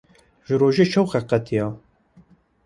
[0.45, 1.67] Ji rojê şewqek qetiya.